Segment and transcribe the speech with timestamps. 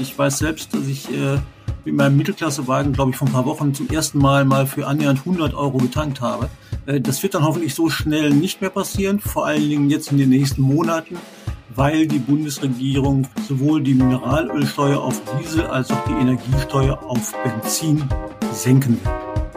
[0.00, 1.38] Ich weiß selbst, dass ich äh,
[1.84, 5.20] mit meinem Mittelklassewagen, glaube ich, vor ein paar Wochen zum ersten Mal mal für annähernd
[5.20, 6.48] 100 Euro getankt habe.
[6.86, 10.18] Äh, das wird dann hoffentlich so schnell nicht mehr passieren, vor allen Dingen jetzt in
[10.18, 11.16] den nächsten Monaten,
[11.74, 18.02] weil die Bundesregierung sowohl die Mineralölsteuer auf Diesel als auch die Energiesteuer auf Benzin
[18.52, 19.12] senken will.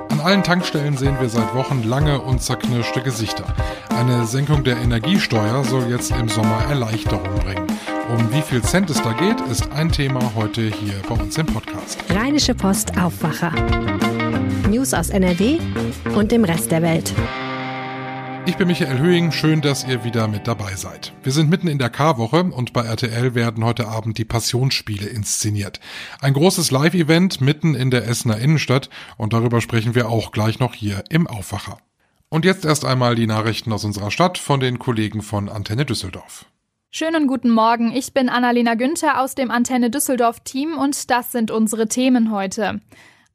[0.09, 3.45] An allen Tankstellen sehen wir seit Wochen lange und zerknirschte Gesichter.
[3.89, 7.67] Eine Senkung der Energiesteuer soll jetzt im Sommer Erleichterung bringen.
[8.09, 11.45] Um wie viel Cent es da geht, ist ein Thema heute hier bei uns im
[11.45, 12.01] Podcast.
[12.09, 13.51] Rheinische Post Aufwacher.
[14.69, 15.59] News aus NRW
[16.15, 17.13] und dem Rest der Welt.
[18.45, 21.11] Ich bin Michael Höhing, schön, dass ihr wieder mit dabei seid.
[21.23, 25.81] Wir sind mitten in der K-Woche und bei RTL werden heute Abend die Passionsspiele inszeniert.
[26.21, 30.73] Ein großes Live-Event mitten in der Essener Innenstadt und darüber sprechen wir auch gleich noch
[30.73, 31.77] hier im Aufwacher.
[32.29, 36.45] Und jetzt erst einmal die Nachrichten aus unserer Stadt von den Kollegen von Antenne Düsseldorf.
[36.89, 41.51] Schönen guten Morgen, ich bin Annalena Günther aus dem Antenne Düsseldorf Team und das sind
[41.51, 42.79] unsere Themen heute.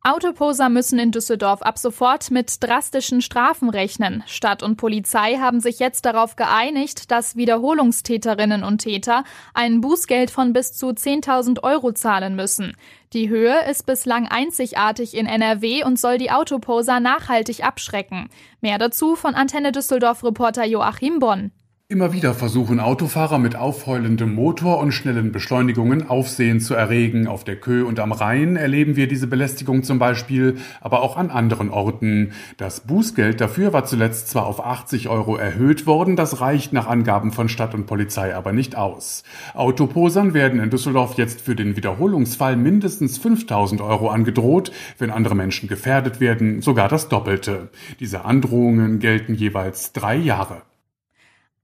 [0.02, 4.24] Autoposer müssen in Düsseldorf ab sofort mit drastischen Strafen rechnen.
[4.26, 10.54] Stadt und Polizei haben sich jetzt darauf geeinigt, dass Wiederholungstäterinnen und Täter ein Bußgeld von
[10.54, 12.74] bis zu 10.000 Euro zahlen müssen.
[13.12, 18.30] Die Höhe ist bislang einzigartig in NRW und soll die Autoposer nachhaltig abschrecken.
[18.62, 21.52] Mehr dazu von Antenne Düsseldorf Reporter Joachim Bonn.
[21.92, 27.26] Immer wieder versuchen Autofahrer mit aufheulendem Motor und schnellen Beschleunigungen Aufsehen zu erregen.
[27.26, 31.28] Auf der Kö und am Rhein erleben wir diese Belästigung zum Beispiel, aber auch an
[31.28, 32.32] anderen Orten.
[32.56, 37.30] Das Bußgeld dafür war zuletzt zwar auf 80 Euro erhöht worden, das reicht nach Angaben
[37.30, 39.22] von Stadt und Polizei aber nicht aus.
[39.52, 45.68] Autoposern werden in Düsseldorf jetzt für den Wiederholungsfall mindestens 5000 Euro angedroht, wenn andere Menschen
[45.68, 47.68] gefährdet werden, sogar das Doppelte.
[48.00, 50.62] Diese Androhungen gelten jeweils drei Jahre.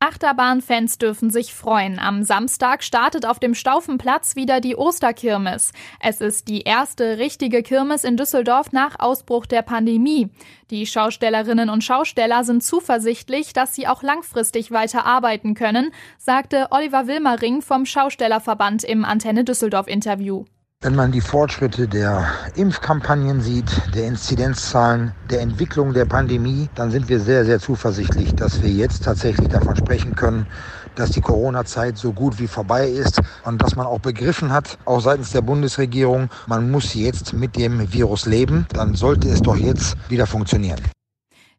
[0.00, 1.98] Achterbahnfans dürfen sich freuen.
[1.98, 5.72] Am Samstag startet auf dem Staufenplatz wieder die Osterkirmes.
[5.98, 10.28] Es ist die erste richtige Kirmes in Düsseldorf nach Ausbruch der Pandemie.
[10.70, 17.08] Die Schaustellerinnen und Schausteller sind zuversichtlich, dass sie auch langfristig weiter arbeiten können, sagte Oliver
[17.08, 20.44] Wilmering vom Schaustellerverband im Antenne Düsseldorf Interview.
[20.80, 22.24] Wenn man die Fortschritte der
[22.54, 28.62] Impfkampagnen sieht, der Inzidenzzahlen, der Entwicklung der Pandemie, dann sind wir sehr, sehr zuversichtlich, dass
[28.62, 30.46] wir jetzt tatsächlich davon sprechen können,
[30.94, 35.00] dass die Corona-Zeit so gut wie vorbei ist und dass man auch begriffen hat, auch
[35.00, 39.96] seitens der Bundesregierung, man muss jetzt mit dem Virus leben, dann sollte es doch jetzt
[40.08, 40.80] wieder funktionieren.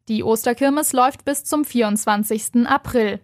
[0.08, 2.66] Die Osterkirmes läuft bis zum 24.
[2.66, 3.20] April.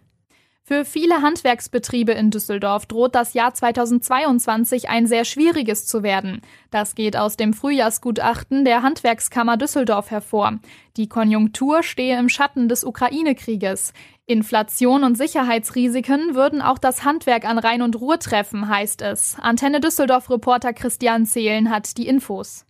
[0.69, 6.41] Für viele Handwerksbetriebe in Düsseldorf droht das Jahr 2022 ein sehr schwieriges zu werden.
[6.71, 10.59] Das geht aus dem Frühjahrsgutachten der Handwerkskammer Düsseldorf hervor.
[10.97, 13.93] Die Konjunktur stehe im Schatten des Ukraine-Krieges.
[14.25, 19.37] Inflation und Sicherheitsrisiken würden auch das Handwerk an Rhein und Ruhr treffen, heißt es.
[19.39, 22.66] Antenne Düsseldorf-Reporter Christian Zehlen hat die Infos.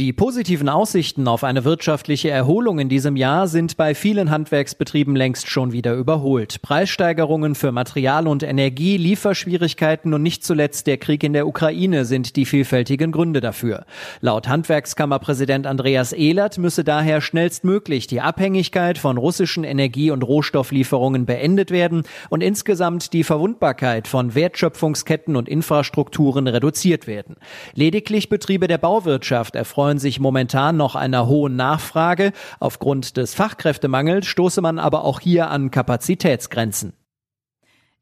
[0.00, 5.48] Die positiven Aussichten auf eine wirtschaftliche Erholung in diesem Jahr sind bei vielen Handwerksbetrieben längst
[5.48, 6.60] schon wieder überholt.
[6.62, 12.34] Preissteigerungen für Material und Energie, Lieferschwierigkeiten und nicht zuletzt der Krieg in der Ukraine sind
[12.34, 13.86] die vielfältigen Gründe dafür.
[14.20, 21.70] Laut Handwerkskammerpräsident Andreas Ehlert müsse daher schnellstmöglich die Abhängigkeit von russischen Energie- und Rohstofflieferungen beendet
[21.70, 27.36] werden und insgesamt die Verwundbarkeit von Wertschöpfungsketten und Infrastrukturen reduziert werden.
[27.74, 32.32] Lediglich Betriebe der Bauwirtschaft erfreuen erfreuen sich momentan noch einer hohen Nachfrage.
[32.58, 36.94] Aufgrund des Fachkräftemangels stoße man aber auch hier an Kapazitätsgrenzen.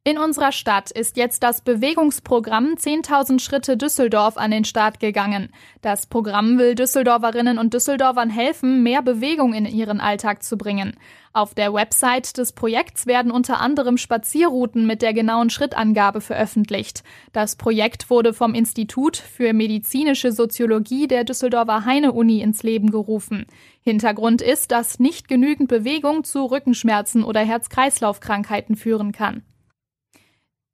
[0.04, 5.50] In unserer Stadt ist jetzt das Bewegungsprogramm 10.000 Schritte Düsseldorf an den Start gegangen.
[5.80, 10.96] Das Programm will Düsseldorferinnen und Düsseldorfern helfen, mehr Bewegung in ihren Alltag zu bringen.
[11.32, 17.04] Auf der Website des Projekts werden unter anderem Spazierrouten mit der genauen Schrittangabe veröffentlicht.
[17.32, 23.46] Das Projekt wurde vom Institut für medizinische Soziologie der Düsseldorfer Heine-Uni ins Leben gerufen.
[23.82, 29.44] Hintergrund ist, dass nicht genügend Bewegung zu Rückenschmerzen oder Herz-Kreislauf-Krankheiten führen kann.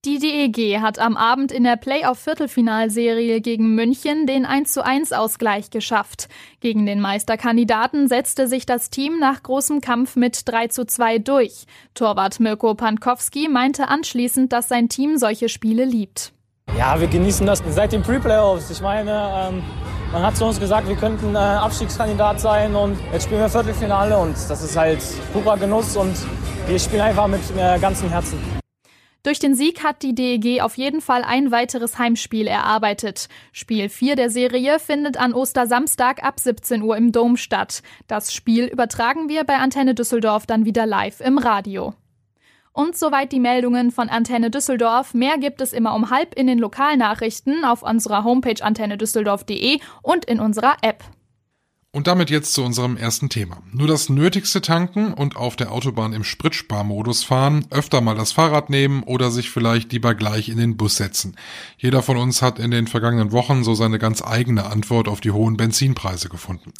[0.04, 6.28] Die DEG hat am Abend in der Playoff-Viertelfinalserie gegen München den 1:1 Ausgleich geschafft.
[6.60, 11.64] Gegen den Meisterkandidaten setzte sich das Team nach großem Kampf mit 3:2 durch.
[11.94, 16.32] Torwart Mirko Pankowski meinte anschließend, dass sein Team solche Spiele liebt.
[16.78, 18.70] Ja, wir genießen das seit den Pre-Playoffs.
[18.70, 19.10] Ich meine,
[19.50, 19.64] ähm,
[20.12, 24.16] man hat zu uns gesagt, wir könnten äh, Abstiegskandidat sein und jetzt spielen wir Viertelfinale
[24.16, 25.00] und das ist halt
[25.32, 26.14] purer Genuss und
[26.68, 28.38] wir spielen einfach mit äh, ganzem Herzen.
[29.24, 33.28] Durch den Sieg hat die DEG auf jeden Fall ein weiteres Heimspiel erarbeitet.
[33.52, 37.82] Spiel 4 der Serie findet an Ostersamstag ab 17 Uhr im Dom statt.
[38.06, 41.94] Das Spiel übertragen wir bei Antenne Düsseldorf dann wieder live im Radio.
[42.72, 45.12] Und soweit die Meldungen von Antenne Düsseldorf.
[45.12, 50.38] Mehr gibt es immer um halb in den Lokalnachrichten auf unserer Homepage antennedüsseldorf.de und in
[50.38, 51.02] unserer App.
[51.98, 53.60] Und damit jetzt zu unserem ersten Thema.
[53.72, 58.70] Nur das Nötigste tanken und auf der Autobahn im Spritsparmodus fahren, öfter mal das Fahrrad
[58.70, 61.34] nehmen oder sich vielleicht lieber gleich in den Bus setzen.
[61.76, 65.32] Jeder von uns hat in den vergangenen Wochen so seine ganz eigene Antwort auf die
[65.32, 66.72] hohen Benzinpreise gefunden.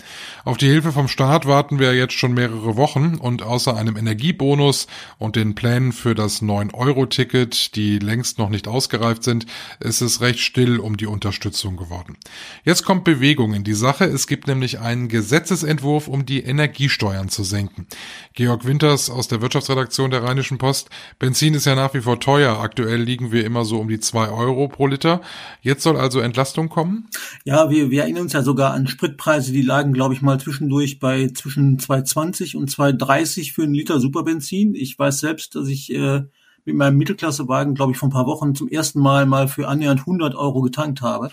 [0.45, 4.87] Auf die Hilfe vom Staat warten wir jetzt schon mehrere Wochen und außer einem Energiebonus
[5.19, 9.47] und den Plänen für das 9-Euro-Ticket, die längst noch nicht ausgereift sind,
[9.81, 12.17] ist es recht still um die Unterstützung geworden.
[12.63, 14.05] Jetzt kommt Bewegung in die Sache.
[14.05, 17.87] Es gibt nämlich ein einen Gesetzesentwurf, um die Energiesteuern zu senken.
[18.35, 20.91] Georg Winters aus der Wirtschaftsredaktion der Rheinischen Post.
[21.19, 22.61] Benzin ist ja nach wie vor teuer.
[22.61, 25.23] Aktuell liegen wir immer so um die zwei Euro pro Liter.
[25.63, 27.09] Jetzt soll also Entlastung kommen?
[27.45, 30.99] Ja, wir, wir erinnern uns ja sogar an Spritpreise, die lagen, glaube ich, mal zwischendurch
[30.99, 34.75] bei zwischen 2,20 und 2,30 für einen Liter Superbenzin.
[34.75, 36.23] Ich weiß selbst, dass ich äh,
[36.65, 40.01] mit meinem Mittelklassewagen, glaube ich, vor ein paar Wochen zum ersten Mal mal für annähernd
[40.01, 41.31] 100 Euro getankt habe.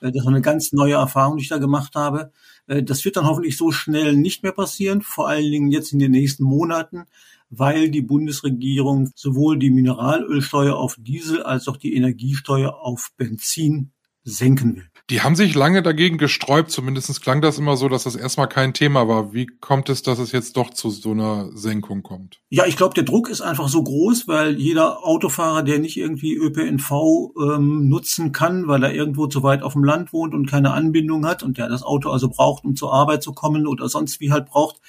[0.00, 2.30] Äh, das war eine ganz neue Erfahrung, die ich da gemacht habe.
[2.66, 5.98] Äh, das wird dann hoffentlich so schnell nicht mehr passieren, vor allen Dingen jetzt in
[5.98, 7.04] den nächsten Monaten,
[7.50, 13.92] weil die Bundesregierung sowohl die Mineralölsteuer auf Diesel als auch die Energiesteuer auf Benzin
[14.24, 14.88] senken will.
[15.10, 18.72] Die haben sich lange dagegen gesträubt, zumindest klang das immer so, dass das erstmal kein
[18.72, 19.34] Thema war.
[19.34, 22.40] Wie kommt es, dass es jetzt doch zu so einer Senkung kommt?
[22.48, 26.34] Ja, ich glaube, der Druck ist einfach so groß, weil jeder Autofahrer, der nicht irgendwie
[26.34, 30.72] ÖPNV ähm, nutzen kann, weil er irgendwo zu weit auf dem Land wohnt und keine
[30.72, 34.20] Anbindung hat und der das Auto also braucht, um zur Arbeit zu kommen oder sonst
[34.20, 34.80] wie halt braucht,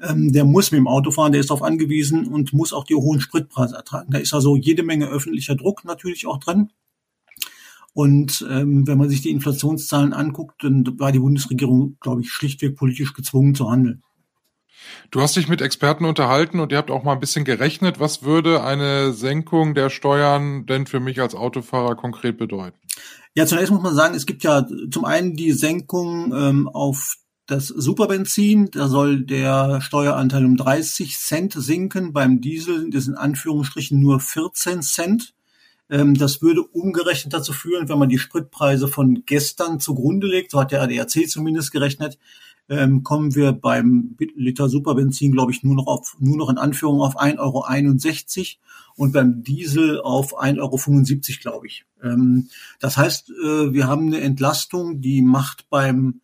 [0.00, 2.94] ähm, der muss mit dem Auto fahren, der ist darauf angewiesen und muss auch die
[2.94, 4.10] hohen Spritpreise ertragen.
[4.10, 6.70] Da ist also jede Menge öffentlicher Druck natürlich auch drin.
[7.92, 12.76] Und ähm, wenn man sich die Inflationszahlen anguckt, dann war die Bundesregierung, glaube ich, schlichtweg
[12.76, 14.02] politisch gezwungen zu handeln.
[15.10, 18.00] Du hast dich mit Experten unterhalten und ihr habt auch mal ein bisschen gerechnet.
[18.00, 22.78] Was würde eine Senkung der Steuern denn für mich als Autofahrer konkret bedeuten?
[23.34, 27.16] Ja, zunächst muss man sagen, es gibt ja zum einen die Senkung ähm, auf
[27.46, 28.70] das Superbenzin.
[28.70, 32.12] Da soll der Steueranteil um 30 Cent sinken.
[32.12, 35.34] Beim Diesel sind in Anführungsstrichen nur 14 Cent.
[35.90, 40.60] Ähm, das würde umgerechnet dazu führen, wenn man die Spritpreise von gestern zugrunde legt, so
[40.60, 42.18] hat der ADAC zumindest gerechnet,
[42.68, 47.00] ähm, kommen wir beim Liter Superbenzin, glaube ich, nur noch auf, nur noch in Anführung
[47.00, 47.64] auf 1,61 Euro
[48.94, 51.84] und beim Diesel auf 1,75 Euro, glaube ich.
[52.02, 52.48] Ähm,
[52.78, 56.20] das heißt, äh, wir haben eine Entlastung, die macht beim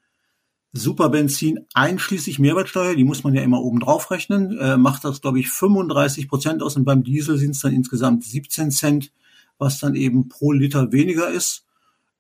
[0.73, 5.41] Superbenzin einschließlich Mehrwertsteuer, die muss man ja immer oben drauf rechnen, äh, macht das, glaube
[5.41, 9.11] ich, 35 Prozent aus und beim Diesel sind es dann insgesamt 17 Cent
[9.59, 11.65] was dann eben pro Liter weniger ist.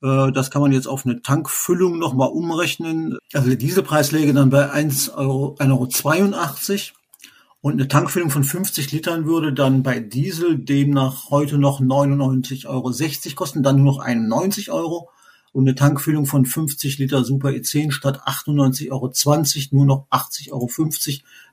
[0.02, 3.18] Äh, das kann man jetzt auf eine Tankfüllung nochmal umrechnen.
[3.32, 6.96] Also der Dieselpreis läge dann bei 1,82 Euro, 1,82 Euro.
[7.62, 13.34] Und eine Tankfüllung von 50 Litern würde dann bei Diesel demnach heute noch 99,60 Euro
[13.34, 15.10] kosten, dann nur noch 91 Euro
[15.56, 19.10] und eine Tankfüllung von 50 Liter Super E10 statt 98,20 Euro
[19.70, 20.68] nur noch 80,50 Euro.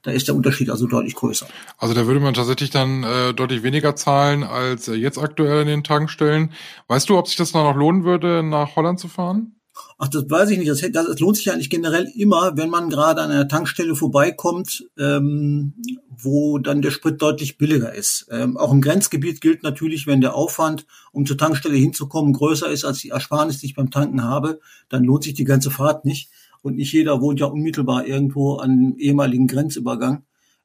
[0.01, 1.47] Da ist der Unterschied also deutlich größer.
[1.77, 5.67] Also da würde man tatsächlich dann äh, deutlich weniger zahlen als äh, jetzt aktuell in
[5.67, 6.51] den Tankstellen.
[6.89, 9.55] Weißt du, ob sich das noch lohnen würde, nach Holland zu fahren?
[9.97, 10.69] Ach, das weiß ich nicht.
[10.69, 15.73] Das, das lohnt sich eigentlich generell immer, wenn man gerade an einer Tankstelle vorbeikommt, ähm,
[16.09, 18.27] wo dann der Sprit deutlich billiger ist.
[18.29, 22.85] Ähm, auch im Grenzgebiet gilt natürlich, wenn der Aufwand, um zur Tankstelle hinzukommen, größer ist
[22.85, 26.29] als die Ersparnis, die ich beim Tanken habe, dann lohnt sich die ganze Fahrt nicht.
[26.61, 30.23] Und nicht jeder wohnt ja unmittelbar irgendwo an einem ehemaligen Grenzübergang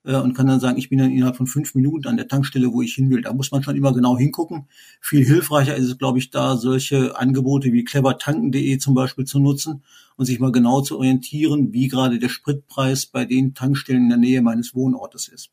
[0.08, 2.72] äh, und kann dann sagen, ich bin dann innerhalb von fünf Minuten an der Tankstelle,
[2.72, 3.20] wo ich hin will.
[3.20, 4.66] Da muss man schon immer genau hingucken.
[5.00, 9.84] Viel hilfreicher ist es, glaube ich, da solche Angebote wie clevertanken.de zum Beispiel zu nutzen
[10.16, 14.18] und sich mal genau zu orientieren, wie gerade der Spritpreis bei den Tankstellen in der
[14.18, 15.50] Nähe meines Wohnortes ist.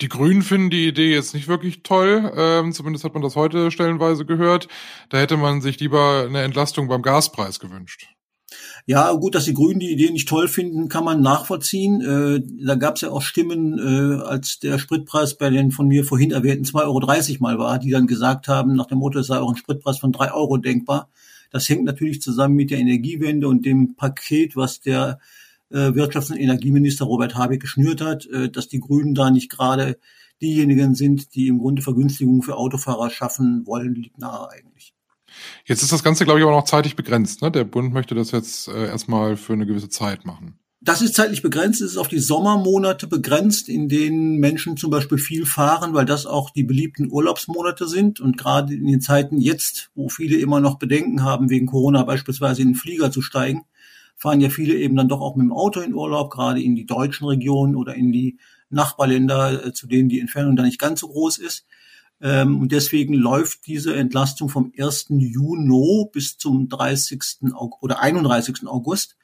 [0.00, 2.32] Die Grünen finden die Idee jetzt nicht wirklich toll.
[2.36, 4.68] Ähm, zumindest hat man das heute stellenweise gehört.
[5.08, 8.08] Da hätte man sich lieber eine Entlastung beim Gaspreis gewünscht.
[8.86, 12.00] Ja, gut, dass die Grünen die Idee nicht toll finden, kann man nachvollziehen.
[12.00, 16.04] Äh, da gab es ja auch Stimmen, äh, als der Spritpreis bei den von mir
[16.04, 19.38] vorhin erwähnten 2,30 Euro mal war, die dann gesagt haben, nach dem Motto, es sei
[19.38, 21.10] auch ein Spritpreis von 3 Euro denkbar.
[21.50, 25.18] Das hängt natürlich zusammen mit der Energiewende und dem Paket, was der
[25.70, 29.98] äh, Wirtschafts- und Energieminister Robert Habeck geschnürt hat, äh, dass die Grünen da nicht gerade
[30.40, 34.94] diejenigen sind, die im Grunde Vergünstigungen für Autofahrer schaffen wollen, liegt nahe eigentlich.
[35.64, 37.42] Jetzt ist das Ganze, glaube ich, auch noch zeitlich begrenzt.
[37.42, 37.50] Ne?
[37.50, 40.58] Der Bund möchte das jetzt äh, erstmal für eine gewisse Zeit machen.
[40.80, 45.18] Das ist zeitlich begrenzt, es ist auf die Sommermonate begrenzt, in denen Menschen zum Beispiel
[45.18, 48.20] viel fahren, weil das auch die beliebten Urlaubsmonate sind.
[48.20, 52.62] Und gerade in den Zeiten jetzt, wo viele immer noch Bedenken haben, wegen Corona beispielsweise
[52.62, 53.64] in den Flieger zu steigen,
[54.16, 56.86] fahren ja viele eben dann doch auch mit dem Auto in Urlaub, gerade in die
[56.86, 58.38] deutschen Regionen oder in die
[58.70, 61.66] Nachbarländer, äh, zu denen die Entfernung da nicht ganz so groß ist.
[62.20, 65.06] Ähm, und deswegen läuft diese Entlastung vom 1.
[65.10, 67.20] Juni bis zum 30.
[67.80, 68.66] oder 31.
[68.66, 69.16] August.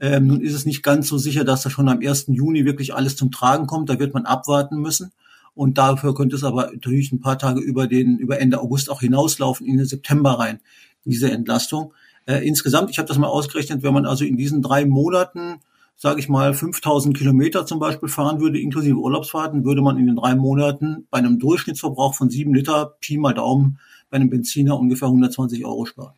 [0.00, 2.26] Ähm, nun ist es nicht ganz so sicher, dass da schon am 1.
[2.28, 3.88] Juni wirklich alles zum Tragen kommt.
[3.88, 5.12] Da wird man abwarten müssen.
[5.54, 9.00] Und dafür könnte es aber natürlich ein paar Tage über den, über Ende August auch
[9.00, 10.60] hinauslaufen, in den September rein,
[11.04, 11.92] diese Entlastung.
[12.26, 15.60] Äh, insgesamt, ich habe das mal ausgerechnet, wenn man also in diesen drei Monaten
[15.96, 20.16] sage ich mal, 5000 Kilometer zum Beispiel fahren würde, inklusive Urlaubsfahrten, würde man in den
[20.16, 23.78] drei Monaten bei einem Durchschnittsverbrauch von sieben Liter, Pi mal Daumen,
[24.10, 26.14] bei einem Benziner ungefähr 120 Euro sparen.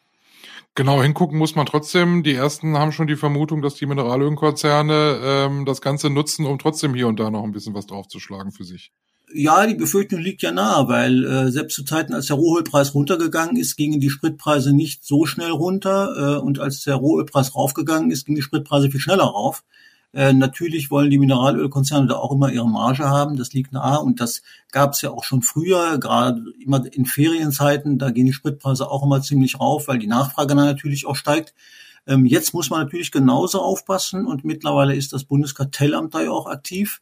[0.75, 2.23] Genau, hingucken muss man trotzdem.
[2.23, 6.95] Die ersten haben schon die Vermutung, dass die Mineralölkonzerne ähm, das Ganze nutzen, um trotzdem
[6.95, 8.91] hier und da noch ein bisschen was draufzuschlagen für sich.
[9.35, 13.57] Ja, die Befürchtung liegt ja nahe, weil äh, selbst zu Zeiten, als der Rohölpreis runtergegangen
[13.57, 18.27] ist, gingen die Spritpreise nicht so schnell runter äh, und als der Rohölpreis raufgegangen ist,
[18.27, 19.65] gingen die Spritpreise viel schneller rauf.
[20.13, 24.21] Äh, natürlich wollen die Mineralölkonzerne da auch immer ihre Marge haben, das liegt nahe und
[24.21, 28.91] das gab es ja auch schon früher, gerade immer in Ferienzeiten, da gehen die Spritpreise
[28.91, 31.55] auch immer ziemlich rauf, weil die Nachfrage dann natürlich auch steigt.
[32.07, 36.47] Ähm, jetzt muss man natürlich genauso aufpassen und mittlerweile ist das Bundeskartellamt da ja auch
[36.47, 37.01] aktiv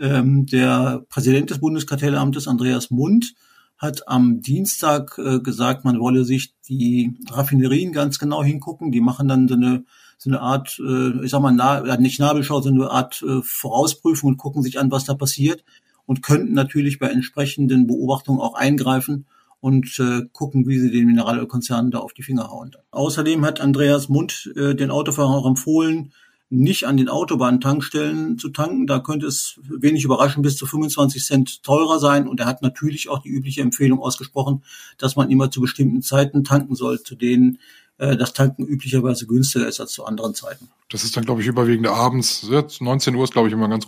[0.00, 3.34] ähm, der Präsident des Bundeskartellamtes, Andreas Mund,
[3.78, 8.92] hat am Dienstag äh, gesagt, man wolle sich die Raffinerien ganz genau hingucken.
[8.92, 9.84] Die machen dann so eine,
[10.18, 14.30] so eine Art, äh, ich sag mal, na, nicht Nabelschau, sondern eine Art äh, Vorausprüfung
[14.30, 15.64] und gucken sich an, was da passiert
[16.04, 19.26] und könnten natürlich bei entsprechenden Beobachtungen auch eingreifen
[19.60, 22.72] und äh, gucken, wie sie den Mineralölkonzernen da auf die Finger hauen.
[22.90, 26.12] Außerdem hat Andreas Mund äh, den Autofahrern auch empfohlen,
[26.50, 28.88] nicht an den Autobahntankstellen zu tanken.
[28.88, 32.26] Da könnte es wenig überraschend bis zu 25 Cent teurer sein.
[32.28, 34.64] Und er hat natürlich auch die übliche Empfehlung ausgesprochen,
[34.98, 37.58] dass man immer zu bestimmten Zeiten tanken soll, zu denen
[37.98, 40.68] äh, das Tanken üblicherweise günstiger ist als zu anderen Zeiten.
[40.90, 42.48] Das ist dann, glaube ich, überwiegend abends.
[42.80, 43.86] 19 Uhr ist, glaube ich, immer ganz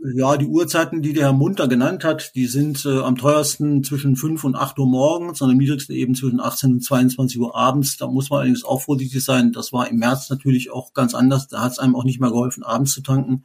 [0.00, 4.14] ja, die Uhrzeiten, die der Herr Munter genannt hat, die sind äh, am teuersten zwischen
[4.14, 7.96] 5 und 8 Uhr morgens und am niedrigsten eben zwischen 18 und 22 Uhr abends.
[7.96, 9.52] Da muss man allerdings auch vorsichtig sein.
[9.52, 11.48] Das war im März natürlich auch ganz anders.
[11.48, 13.44] Da hat es einem auch nicht mehr geholfen, abends zu tanken,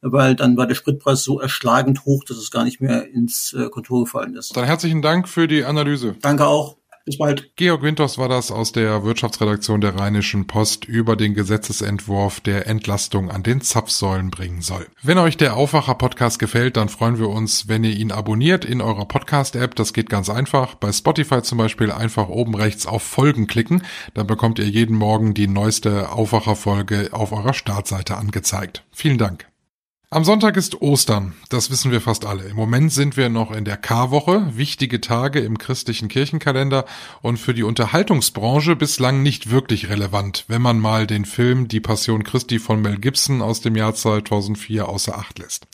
[0.00, 3.68] weil dann war der Spritpreis so erschlagend hoch, dass es gar nicht mehr ins äh,
[3.68, 4.56] Kontor gefallen ist.
[4.56, 6.14] Dann herzlichen Dank für die Analyse.
[6.20, 6.77] Danke auch.
[7.08, 7.56] Bis bald.
[7.56, 13.30] Georg Winters war das aus der Wirtschaftsredaktion der Rheinischen Post über den Gesetzesentwurf, der Entlastung
[13.30, 14.86] an den Zapfsäulen bringen soll.
[15.02, 19.06] Wenn euch der Aufwacher-Podcast gefällt, dann freuen wir uns, wenn ihr ihn abonniert in eurer
[19.06, 19.74] Podcast-App.
[19.74, 20.74] Das geht ganz einfach.
[20.74, 23.84] Bei Spotify zum Beispiel einfach oben rechts auf Folgen klicken.
[24.12, 28.84] Dann bekommt ihr jeden Morgen die neueste Aufwacher-Folge auf eurer Startseite angezeigt.
[28.92, 29.48] Vielen Dank.
[30.10, 32.44] Am Sonntag ist Ostern, das wissen wir fast alle.
[32.44, 36.86] Im Moment sind wir noch in der Karwoche, wichtige Tage im christlichen Kirchenkalender
[37.20, 42.24] und für die Unterhaltungsbranche bislang nicht wirklich relevant, wenn man mal den Film Die Passion
[42.24, 45.66] Christi von Mel Gibson aus dem Jahr 2004 außer Acht lässt.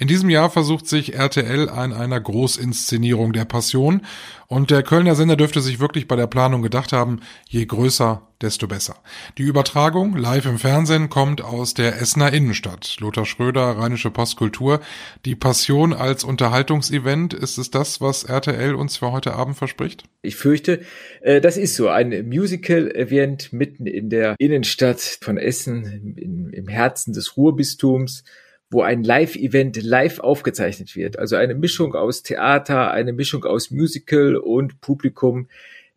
[0.00, 4.00] In diesem Jahr versucht sich RTL an einer Großinszenierung der Passion
[4.46, 8.66] und der Kölner Sender dürfte sich wirklich bei der Planung gedacht haben, je größer, desto
[8.66, 8.96] besser.
[9.36, 12.96] Die Übertragung live im Fernsehen kommt aus der Essener Innenstadt.
[13.00, 14.80] Lothar Schröder, Rheinische Postkultur.
[15.26, 20.04] Die Passion als Unterhaltungsevent, ist es das, was RTL uns für heute Abend verspricht?
[20.22, 20.80] Ich fürchte,
[21.20, 26.16] äh, das ist so ein Musical-Event mitten in der Innenstadt von Essen,
[26.54, 28.24] im Herzen des Ruhrbistums
[28.70, 31.18] wo ein Live-Event live aufgezeichnet wird.
[31.18, 35.48] Also eine Mischung aus Theater, eine Mischung aus Musical und Publikum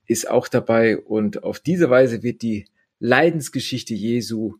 [0.07, 0.97] ist auch dabei.
[0.97, 2.65] Und auf diese Weise wird die
[2.99, 4.55] Leidensgeschichte Jesu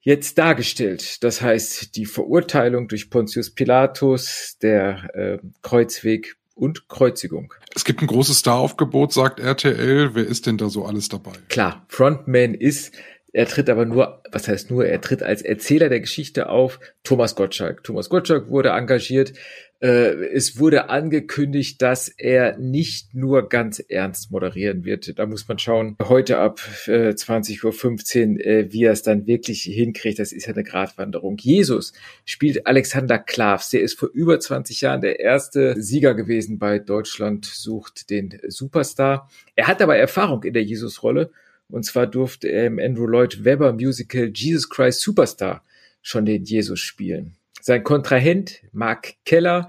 [0.00, 1.22] jetzt dargestellt.
[1.22, 7.52] Das heißt, die Verurteilung durch Pontius Pilatus, der äh, Kreuzweg und Kreuzigung.
[7.74, 10.14] Es gibt ein großes Staraufgebot, sagt RTL.
[10.14, 11.32] Wer ist denn da so alles dabei?
[11.48, 12.92] Klar, Frontman ist
[13.34, 17.34] er tritt aber nur, was heißt nur, er tritt als Erzähler der Geschichte auf, Thomas
[17.34, 17.82] Gottschalk.
[17.82, 19.32] Thomas Gottschalk wurde engagiert.
[19.80, 25.18] Äh, es wurde angekündigt, dass er nicht nur ganz ernst moderieren wird.
[25.18, 29.62] Da muss man schauen, heute ab äh, 20.15 Uhr, äh, wie er es dann wirklich
[29.62, 30.20] hinkriegt.
[30.20, 31.36] Das ist ja eine Gratwanderung.
[31.36, 31.92] Jesus
[32.24, 33.70] spielt Alexander Klavs.
[33.70, 39.28] Der ist vor über 20 Jahren der erste Sieger gewesen bei Deutschland sucht den Superstar.
[39.56, 41.32] Er hat aber Erfahrung in der Jesus-Rolle
[41.74, 45.64] und zwar durfte er im Andrew Lloyd Webber Musical Jesus Christ Superstar
[46.02, 47.34] schon den Jesus spielen.
[47.60, 49.68] Sein Kontrahent Mark Keller.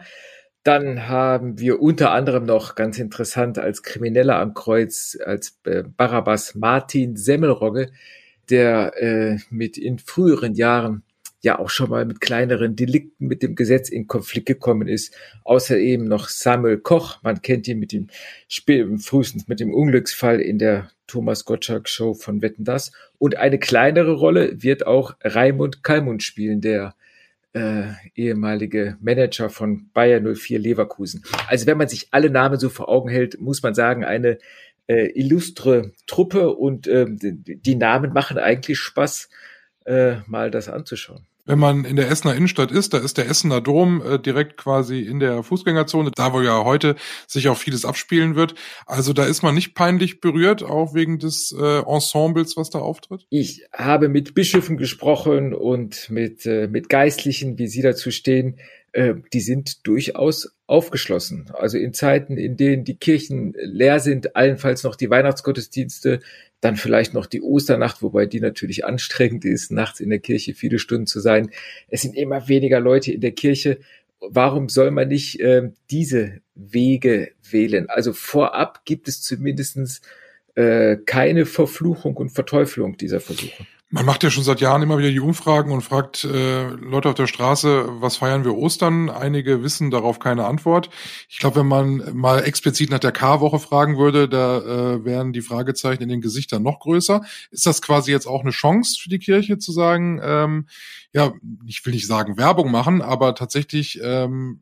[0.62, 6.54] Dann haben wir unter anderem noch ganz interessant als Krimineller am Kreuz, als äh, Barabbas
[6.54, 7.92] Martin Semmelrogge,
[8.52, 11.02] der äh, mit in früheren Jahren
[11.46, 15.16] ja auch schon mal mit kleineren Delikten mit dem Gesetz in Konflikt gekommen ist.
[15.44, 18.08] Außer eben noch Samuel Koch, man kennt ihn mit dem
[18.50, 22.92] Spiel, frühestens mit dem Unglücksfall in der Thomas Gottschalk Show von Wetten Das.
[23.18, 26.96] Und eine kleinere Rolle wird auch Raimund Kalmund spielen, der
[27.54, 31.24] äh, ehemalige Manager von Bayer 04 Leverkusen.
[31.48, 34.40] Also wenn man sich alle Namen so vor Augen hält, muss man sagen, eine
[34.88, 39.30] äh, illustre Truppe und äh, die Namen machen eigentlich Spaß,
[39.86, 41.26] äh, mal das anzuschauen.
[41.46, 45.02] Wenn man in der Essener Innenstadt ist, da ist der Essener Dom äh, direkt quasi
[45.02, 46.96] in der Fußgängerzone, da wo ja heute
[47.28, 48.56] sich auch vieles abspielen wird.
[48.88, 53.28] Also da ist man nicht peinlich berührt, auch wegen des äh, Ensembles, was da auftritt?
[53.30, 58.58] Ich habe mit Bischöfen gesprochen und mit, äh, mit Geistlichen, wie sie dazu stehen.
[58.96, 61.52] Äh, die sind durchaus aufgeschlossen.
[61.54, 66.22] Also in Zeiten, in denen die Kirchen leer sind, allenfalls noch die Weihnachtsgottesdienste,
[66.62, 70.80] dann vielleicht noch die Osternacht, wobei die natürlich anstrengend ist, nachts in der Kirche viele
[70.80, 71.52] Stunden zu sein.
[71.90, 73.80] Es sind immer weniger Leute in der Kirche.
[74.22, 77.90] Warum soll man nicht äh, diese Wege wählen?
[77.90, 80.00] Also vorab gibt es zumindestens
[80.56, 83.68] äh, keine Verfluchung und Verteufelung dieser Versuche.
[83.96, 87.16] Man macht ja schon seit Jahren immer wieder die Umfragen und fragt äh, Leute auf
[87.16, 89.10] der Straße, was feiern wir Ostern?
[89.10, 90.90] Einige wissen darauf keine Antwort.
[91.30, 95.40] Ich glaube, wenn man mal explizit nach der K-Woche fragen würde, da äh, wären die
[95.40, 97.22] Fragezeichen in den Gesichtern noch größer.
[97.52, 100.68] Ist das quasi jetzt auch eine Chance für die Kirche zu sagen, ähm,
[101.14, 101.32] ja,
[101.66, 104.60] ich will nicht sagen Werbung machen, aber tatsächlich ähm,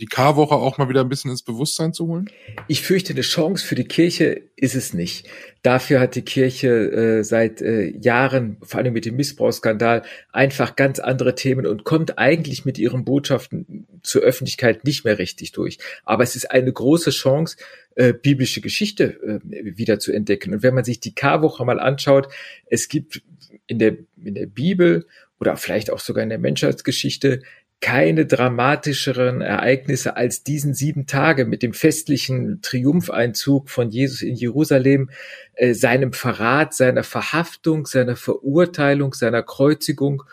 [0.00, 2.30] die Karwoche auch mal wieder ein bisschen ins Bewusstsein zu holen?
[2.68, 5.28] Ich fürchte, eine Chance für die Kirche ist es nicht.
[5.62, 10.02] Dafür hat die Kirche äh, seit äh, Jahren, vor allem mit dem Missbrauchsskandal,
[10.32, 15.52] einfach ganz andere Themen und kommt eigentlich mit ihren Botschaften zur Öffentlichkeit nicht mehr richtig
[15.52, 15.78] durch.
[16.04, 17.56] Aber es ist eine große Chance,
[17.94, 20.54] äh, biblische Geschichte äh, wieder zu entdecken.
[20.54, 22.28] Und wenn man sich die Karwoche mal anschaut,
[22.66, 23.22] es gibt
[23.66, 25.06] in der, in der Bibel
[25.38, 27.42] oder vielleicht auch sogar in der Menschheitsgeschichte
[27.80, 35.10] keine dramatischeren Ereignisse als diesen sieben Tage mit dem festlichen Triumpheinzug von Jesus in Jerusalem,
[35.54, 40.24] äh, seinem Verrat, seiner Verhaftung, seiner Verurteilung, seiner Kreuzigung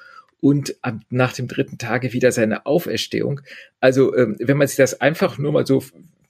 [0.41, 3.39] und am, nach dem dritten Tage wieder seine Auferstehung.
[3.79, 5.83] Also ähm, wenn man sich das einfach nur mal so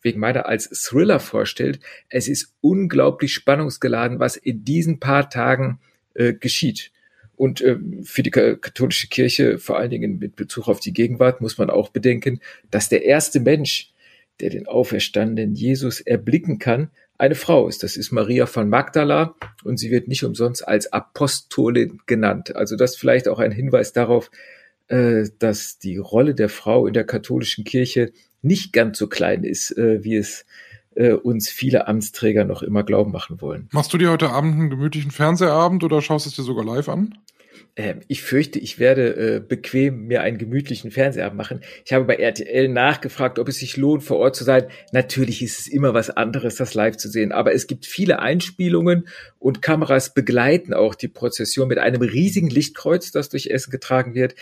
[0.04, 5.80] wegen meiner als Thriller vorstellt, es ist unglaublich spannungsgeladen, was in diesen paar Tagen
[6.14, 6.92] äh, geschieht.
[7.38, 11.58] Und äh, für die katholische Kirche, vor allen Dingen mit Bezug auf die Gegenwart, muss
[11.58, 13.94] man auch bedenken, dass der erste Mensch,
[14.42, 17.84] der den auferstandenen Jesus erblicken kann, eine Frau ist.
[17.84, 22.56] Das ist Maria von Magdala und sie wird nicht umsonst als Apostolin genannt.
[22.56, 24.30] Also das vielleicht auch ein Hinweis darauf,
[24.88, 29.78] äh, dass die Rolle der Frau in der katholischen Kirche nicht ganz so klein ist,
[29.78, 30.46] äh, wie es
[30.98, 33.70] äh, uns viele Amtsträger noch immer glauben machen wollen.
[33.72, 37.18] Machst du dir heute Abend einen gemütlichen Fernsehabend oder schaust es dir sogar live an?
[37.78, 41.62] Ähm, ich fürchte, ich werde äh, bequem mir einen gemütlichen Fernseher machen.
[41.86, 44.66] Ich habe bei RTL nachgefragt, ob es sich lohnt, vor Ort zu sein.
[44.92, 47.32] Natürlich ist es immer was anderes, das live zu sehen.
[47.32, 53.12] Aber es gibt viele Einspielungen und Kameras begleiten auch die Prozession mit einem riesigen Lichtkreuz,
[53.12, 54.34] das durch Essen getragen wird.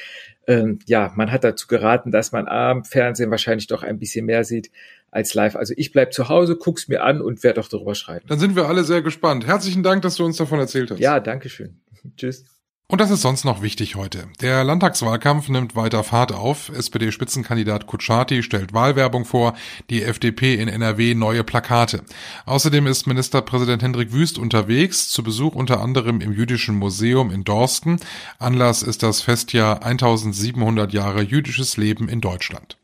[0.48, 4.46] Ähm, ja, man hat dazu geraten, dass man am Fernsehen wahrscheinlich doch ein bisschen mehr
[4.46, 4.72] sieht
[5.12, 5.58] als live.
[5.58, 8.26] Also ich bleib zu Hause, guck's mir an und werde auch darüber schreiben.
[8.30, 9.46] Dann sind wir alle sehr gespannt.
[9.46, 11.00] Herzlichen Dank, dass du uns davon erzählt hast.
[11.00, 11.82] Ja, danke schön.
[12.16, 12.55] Tschüss.
[12.88, 14.28] Und das ist sonst noch wichtig heute.
[14.42, 16.70] Der Landtagswahlkampf nimmt weiter Fahrt auf.
[16.70, 19.56] SPD-Spitzenkandidat Kutschaty stellt Wahlwerbung vor,
[19.90, 22.04] die FDP in NRW neue Plakate.
[22.46, 28.00] Außerdem ist Ministerpräsident Hendrik Wüst unterwegs, zu Besuch unter anderem im Jüdischen Museum in Dorsten.
[28.38, 32.78] Anlass ist das Festjahr 1700 Jahre jüdisches Leben in Deutschland.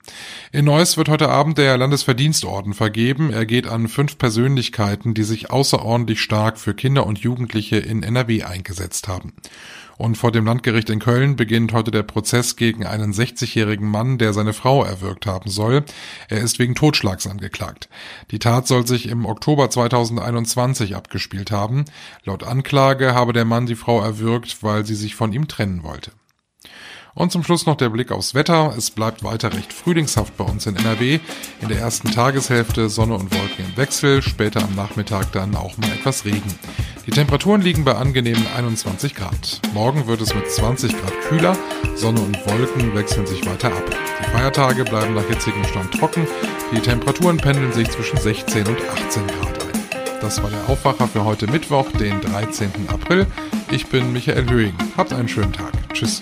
[0.51, 3.31] In Neuss wird heute Abend der Landesverdienstorden vergeben.
[3.31, 8.43] Er geht an fünf Persönlichkeiten, die sich außerordentlich stark für Kinder und Jugendliche in NRW
[8.43, 9.33] eingesetzt haben.
[9.97, 14.33] Und vor dem Landgericht in Köln beginnt heute der Prozess gegen einen 60-jährigen Mann, der
[14.33, 15.83] seine Frau erwürgt haben soll.
[16.27, 17.87] Er ist wegen Totschlags angeklagt.
[18.31, 21.85] Die Tat soll sich im Oktober 2021 abgespielt haben.
[22.23, 26.11] Laut Anklage habe der Mann die Frau erwürgt, weil sie sich von ihm trennen wollte.
[27.13, 28.73] Und zum Schluss noch der Blick aufs Wetter.
[28.77, 31.19] Es bleibt weiter recht frühlingshaft bei uns in NRW.
[31.61, 35.91] In der ersten Tageshälfte Sonne und Wolken im Wechsel, später am Nachmittag dann auch mal
[35.91, 36.55] etwas Regen.
[37.05, 39.59] Die Temperaturen liegen bei angenehmen 21 Grad.
[39.73, 41.57] Morgen wird es mit 20 Grad kühler,
[41.95, 43.83] Sonne und Wolken wechseln sich weiter ab.
[44.19, 46.27] Die Feiertage bleiben nach jetzigem Stand trocken,
[46.71, 49.71] die Temperaturen pendeln sich zwischen 16 und 18 Grad ein.
[50.21, 52.69] Das war der Aufwacher für heute Mittwoch, den 13.
[52.89, 53.25] April.
[53.71, 54.75] Ich bin Michael Höhing.
[54.95, 55.71] Habt einen schönen Tag.
[55.93, 56.21] Tschüss.